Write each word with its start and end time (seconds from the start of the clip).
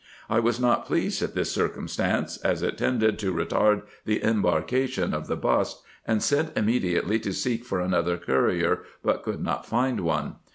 I 0.31 0.39
was 0.39 0.59
not 0.59 0.87
pleased 0.87 1.21
at 1.21 1.35
this 1.35 1.51
circumstance, 1.51 2.37
as 2.37 2.63
it 2.63 2.75
tended 2.75 3.19
to 3.19 3.31
retard 3.31 3.83
the 4.03 4.23
embarkation 4.23 5.13
of 5.13 5.27
the 5.27 5.35
bust, 5.35 5.83
and 6.07 6.23
sent 6.23 6.57
immediately 6.57 7.19
to 7.19 7.31
seek 7.31 7.63
for 7.63 7.79
another 7.79 8.17
courier, 8.17 8.79
but 9.03 9.21
could 9.21 9.43
not 9.43 9.63
find 9.67 9.99
one. 9.99 10.37